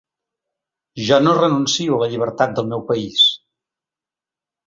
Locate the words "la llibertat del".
2.05-2.71